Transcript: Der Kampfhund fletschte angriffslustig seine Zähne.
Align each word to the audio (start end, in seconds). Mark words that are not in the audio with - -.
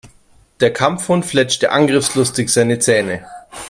Der 0.61 0.73
Kampfhund 0.73 1.27
fletschte 1.27 1.69
angriffslustig 1.71 2.49
seine 2.49 2.79
Zähne. 2.79 3.23